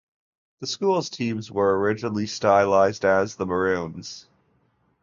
[0.61, 4.25] The school's teams were originally stylized as the "Maroons".